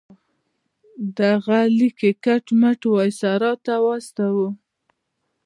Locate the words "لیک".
1.77-1.97